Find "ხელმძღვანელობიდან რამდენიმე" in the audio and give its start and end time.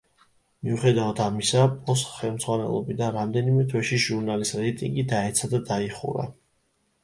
2.15-3.69